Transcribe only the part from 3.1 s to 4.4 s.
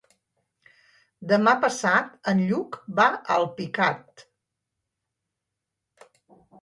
a Alpicat.